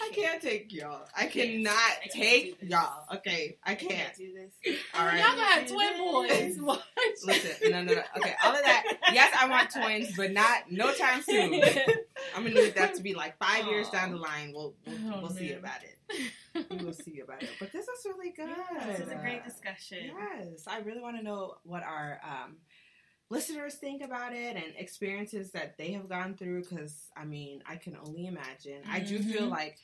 [0.00, 1.00] I can't take y'all.
[1.16, 1.32] I can't.
[1.64, 3.04] cannot I take y'all.
[3.16, 3.90] Okay, I I can't.
[3.92, 4.76] can't do this.
[4.94, 6.56] All right, y'all gonna have twin boys.
[6.60, 6.80] Watch.
[7.24, 8.02] Listen, no, no, no.
[8.18, 8.84] Okay, all of that.
[9.12, 11.54] Yes, I want twins, but not no time soon.
[12.36, 14.52] I'm gonna need that to be like five years down the line.
[14.54, 15.94] We'll we'll, Oh, we'll see about it.
[16.70, 17.50] We will see about it.
[17.60, 18.48] But this is really good.
[18.86, 19.98] This is a great discussion.
[20.06, 22.56] Yes, I really want to know what our um,
[23.30, 26.62] listeners think about it and experiences that they have gone through.
[26.62, 28.82] Because I mean, I can only imagine.
[28.88, 29.50] I do feel Mhm.
[29.50, 29.78] like,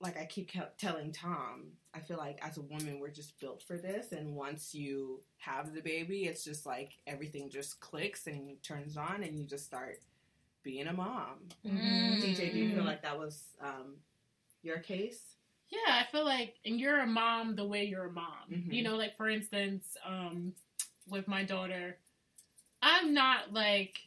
[0.00, 3.78] like I keep telling Tom, I feel like as a woman, we're just built for
[3.78, 4.12] this.
[4.12, 9.22] And once you have the baby, it's just like everything just clicks and turns on,
[9.22, 10.00] and you just start
[10.62, 11.48] being a mom.
[11.64, 12.20] Mm.
[12.20, 13.96] DJ, do you feel like that was um,
[14.62, 15.36] your case?
[15.70, 18.50] Yeah, I feel like, and you're a mom the way you're a mom.
[18.50, 18.72] Mhm.
[18.72, 20.54] You know, like for instance, um,
[21.08, 21.96] with my daughter,
[22.82, 23.98] I'm not like.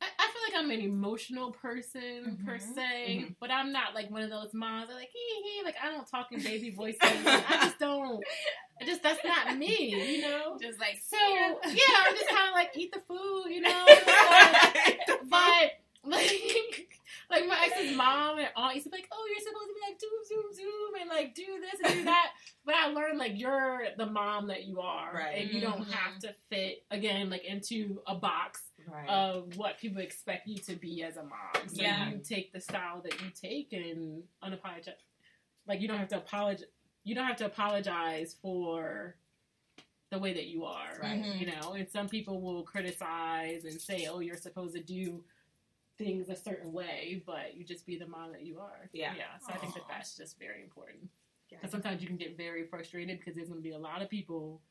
[0.00, 2.74] I, I feel like I'm an emotional person per Mhm.
[2.74, 3.36] se, Mhm.
[3.38, 5.62] but I'm not like one of those moms that like hee hee.
[5.64, 6.98] Like I don't talk in baby voices.
[7.02, 8.22] I just don't.
[8.80, 10.14] I just that's not me.
[10.16, 10.58] You know.
[10.60, 11.58] Just like So yeah,
[12.06, 13.46] I'm just kind of like eat the food.
[13.50, 13.86] You know.
[15.06, 15.70] But, but
[16.04, 16.88] like,
[17.32, 19.90] like my ex's mom and aunt used to be like, "Oh, you're supposed to be
[19.90, 22.32] like zoom, zoom, zoom," and like do this and do that.
[22.64, 25.42] but I learned like you're the mom that you are, Right.
[25.42, 25.90] and you don't Mhm.
[25.92, 29.08] have to fit again like into a box Right.
[29.08, 31.68] of what people expect you to be as a mom.
[31.68, 32.10] So Yeah.
[32.10, 34.96] you take the style that you take and unapologetic.
[35.66, 36.66] Like you don't have to apologize.
[37.04, 39.16] You don't have to apologize for
[40.10, 41.22] the way that you are, Right.
[41.22, 41.40] Mhm.
[41.40, 45.24] You know, and some people will criticize and say, "Oh, you're supposed to do
[46.04, 48.88] things a certain way," but you just be the mom that you are.
[48.92, 49.14] Yeah.
[49.16, 49.38] yeah.
[49.46, 51.08] So I think that that's just very important.
[51.50, 51.58] Yeah.
[51.58, 54.08] Because sometimes you can get very frustrated because there's going to be a lot of
[54.08, 54.62] people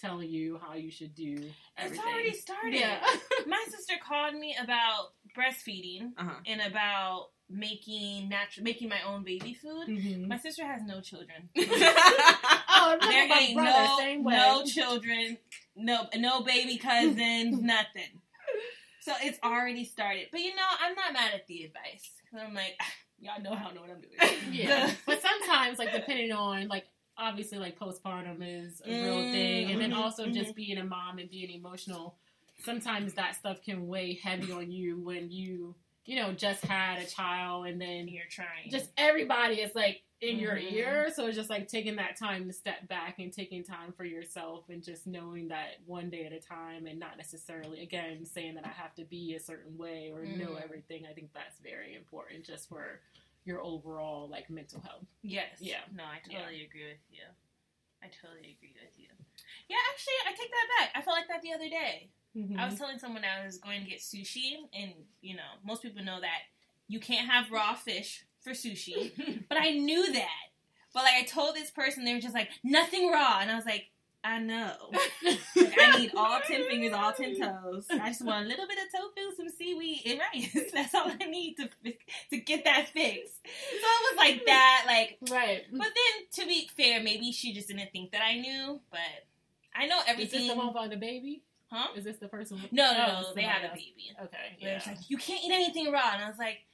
[0.00, 1.34] telling you how you should do
[1.76, 1.98] everything.
[1.98, 2.74] It's already started.
[2.80, 3.00] Yeah.
[3.46, 6.34] My sister called me about breastfeeding Uh-huh.
[6.46, 9.88] and about making natural, making my own baby food.
[9.88, 10.28] Mhm.
[10.28, 11.48] My sister has no children.
[12.80, 14.34] Oh, There ain't brother, no same way.
[14.36, 15.38] no children,
[15.74, 18.20] no no baby cousins, nothing.
[19.08, 20.26] So it's already started.
[20.30, 22.10] But you know, I'm not mad at the advice.
[22.38, 22.78] I'm like,
[23.18, 24.52] y'all know how I know what I'm doing.
[24.52, 26.84] Yeah, but sometimes, like depending on like
[27.16, 30.34] obviously like postpartum is a real thing, and then Mhm, also mhm.
[30.34, 32.16] just being a mom and being emotional.
[32.64, 37.06] Sometimes that stuff can weigh heavy on you when you you know just had a
[37.06, 38.68] child, and then you're trying.
[38.70, 40.72] just everybody is like in your Mhm.
[40.72, 41.10] ear.
[41.14, 44.68] So it's just like taking that time to step back and taking time for yourself
[44.68, 48.66] and just knowing that one day at a time and not necessarily again saying that
[48.66, 50.62] I have to be a certain way or know Mhm.
[50.62, 51.06] everything.
[51.06, 53.00] I think that's very important just for
[53.44, 55.06] your overall like mental health.
[55.22, 55.60] Yes.
[55.60, 55.84] Yeah.
[55.92, 57.24] No, I totally agree with you.
[58.02, 59.08] I totally agree with you.
[59.68, 60.90] Yeah, actually, I take that back.
[60.94, 62.10] I felt like that the other day.
[62.56, 66.04] I was telling someone I was going to get sushi, and you know, most people
[66.04, 66.42] know that
[66.86, 69.12] you can't have raw fish for sushi,
[69.48, 70.28] but I knew that.
[70.94, 73.66] But like, I told this person, they were just like, nothing raw, and I was
[73.66, 73.84] like,
[74.24, 74.72] I know.
[75.22, 77.86] Like, I need all ten fingers, all ten toes.
[77.90, 80.70] I just want a little bit of tofu, some seaweed, and rice.
[80.74, 81.68] That's all I need to
[82.30, 83.30] to get that fix.
[83.44, 85.18] So it was like that, like.
[85.30, 85.62] right.
[85.70, 88.80] But then, to be fair, maybe she just didn't think that I knew.
[88.90, 88.98] But
[89.74, 90.40] I know Is everything.
[90.40, 91.42] this the one about the baby?
[91.70, 91.88] Huh?
[91.96, 92.58] Is this the person?
[92.72, 93.34] No, no, Oh, no.
[93.34, 94.10] They had a baby.
[94.24, 94.56] Okay.
[94.58, 94.82] Yeah.
[94.84, 96.10] Like, you can't eat anything raw.
[96.14, 96.67] And I was like, I know, girl.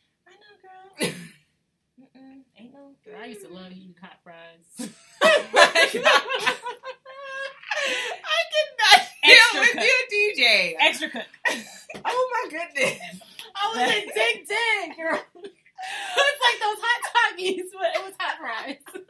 [2.17, 2.91] Mm-mm, ain't no.
[3.05, 4.91] Girl, I used to love eating hot fries.
[5.23, 6.23] I cannot
[9.25, 9.83] deal Extra with cook.
[9.85, 9.97] you,
[10.37, 10.75] DJ.
[10.81, 11.27] Extra cook.
[12.05, 12.99] Oh my goodness.
[13.55, 15.23] I was a dig dig, girl.
[16.17, 17.01] It's like those hot
[17.37, 18.79] Takis, but it was hot fries.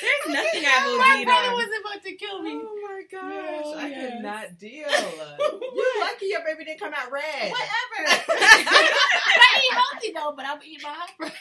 [0.00, 2.60] There's nothing My I My will brother eat was about to kill me.
[2.62, 3.64] Oh my gosh.
[3.64, 4.12] No, I yes.
[4.12, 4.88] could not deal.
[5.74, 7.50] You're lucky your baby didn't come out red.
[7.50, 8.00] Whatever.
[8.30, 11.34] I eat healthy though, but I'm eating my hot fries.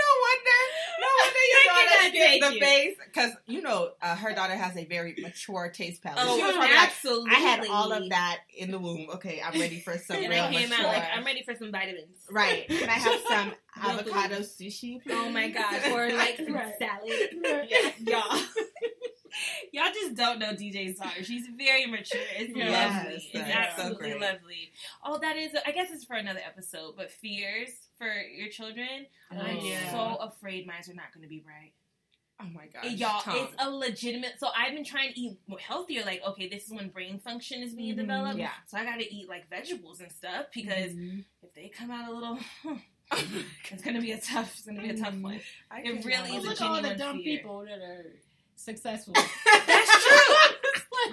[0.00, 0.60] no wonder.
[1.00, 2.68] No wonder your I daughter cannot skipped take the it.
[2.68, 2.96] face.
[3.06, 6.18] Because, you know, uh, her daughter has a very mature taste palate.
[6.22, 7.30] Oh, she was probably like, absolutely.
[7.30, 9.08] I had all of that in the womb.
[9.14, 10.86] Okay, I'm ready for some And real I came mature.
[10.86, 12.16] out like, I'm ready for some vitamins.
[12.30, 12.66] Right.
[12.68, 15.02] Can I have some avocado sushi?
[15.02, 15.12] Please?
[15.12, 15.92] Oh my god.
[15.92, 16.74] Or like some Right.
[16.78, 17.68] salad.
[17.70, 17.90] Yeah.
[18.00, 18.42] Y'all.
[19.72, 21.22] Y'all just don't know DJ's daughter.
[21.22, 22.20] She's very mature.
[22.36, 23.14] It's Yes, lovely.
[23.14, 24.72] It's that's so absolutely lovely.
[25.04, 25.52] Oh, that is.
[25.64, 26.94] I guess it's for another episode.
[26.96, 29.06] But fears for your children.
[29.32, 29.92] Oh, I'm yeah.
[29.92, 31.72] so afraid mine are not going to be right.
[32.42, 33.36] Oh my god, Y'all, Tom.
[33.36, 34.34] it's a legitimate.
[34.38, 36.02] So I've been trying to eat healthier.
[36.04, 37.98] Like, okay, this is when brain function is being Mhm.
[38.00, 38.38] developed.
[38.38, 38.50] Yeah.
[38.66, 41.24] So I got to eat like vegetables and stuff because Mhm.
[41.42, 42.38] if they come out a little,
[43.70, 44.52] it's gonna be a tough.
[44.54, 45.22] It's gonna be a tough Mhm.
[45.22, 45.40] one.
[45.70, 47.38] I it really is a look at all the dumb fear.
[47.38, 48.06] people that are
[48.56, 49.12] successful.
[49.66, 50.34] That's true.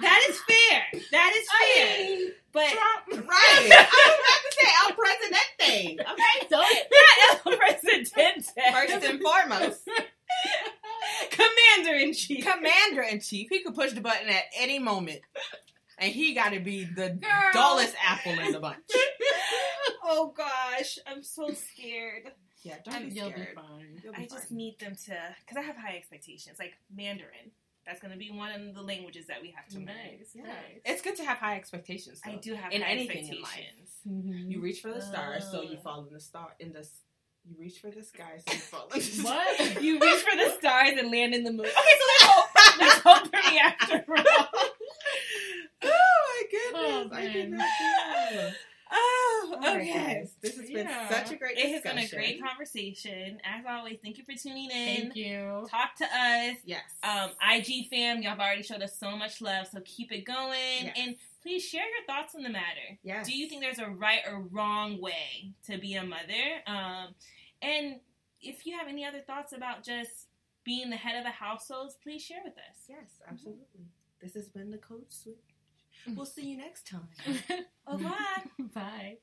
[0.00, 1.02] that is fair.
[1.12, 2.30] That is fair.
[2.52, 3.28] but Trump.
[3.28, 3.70] Right.
[3.70, 6.12] I was about to say El Presidente.
[6.12, 6.46] Okay.
[6.48, 8.72] Don't- not El Presidente.
[8.72, 9.88] First and foremost,
[11.38, 12.44] Commander in chief.
[12.44, 13.48] Commander in Chief.
[13.50, 15.20] He could push the button at any moment.
[15.98, 17.50] And he got to be the Girl.
[17.52, 18.78] dullest apple in the bunch.
[20.10, 22.32] Oh gosh, I'm so scared.
[22.62, 23.54] Yeah, don't I'm- be You'll be scared.
[23.54, 24.00] fine.
[24.02, 26.58] You'll be I just need them to, because I have high expectations.
[26.58, 27.50] Like Mandarin,
[27.84, 29.86] that's gonna be one of the languages that we have to learn.
[29.86, 30.44] Nice, Yeah.
[30.44, 30.80] nice.
[30.86, 32.20] It's good to have high expectations.
[32.24, 33.52] I do have In high anything in life.
[33.58, 33.90] expectations.
[34.08, 34.50] Mhm.
[34.50, 36.88] You reach for the stars, so you fall in the star in the.
[37.48, 38.88] You reach for the skies and you fall
[39.22, 39.82] What?
[39.82, 41.66] You reach for the stars and land in the moon.
[41.66, 42.78] Okay, so there's hope.
[42.78, 44.48] There's hope for me after all.
[45.82, 45.88] Oh
[46.26, 46.72] my goodness!
[46.74, 47.32] Oh, I man.
[47.32, 48.52] cannot deal.
[48.90, 50.24] Oh, right, okay.
[50.40, 51.08] This has been Yeah.
[51.10, 53.38] such a great It has been a great conversation.
[53.44, 55.02] As always, thank you for tuning in.
[55.02, 55.66] Thank you.
[55.70, 56.56] Talk to us.
[56.64, 56.82] Yes.
[57.02, 60.84] Um, IG fam, y'all have already showed us so much love, so keep it going.
[60.84, 60.96] Yes.
[60.98, 62.98] And please share your thoughts on the matter.
[63.02, 63.26] yes.
[63.26, 66.62] Do you think there's a right or wrong way to be a mother?
[66.66, 67.14] Um,
[67.62, 68.00] and
[68.40, 70.28] if you have any other thoughts about just
[70.64, 72.84] being the head of the household, please share with us.
[72.88, 73.86] Yes, absolutely.
[74.20, 75.36] This has been the Code Switch.
[76.14, 77.08] We'll see you next time.
[77.86, 78.14] Au revoir.
[78.74, 79.18] Bye.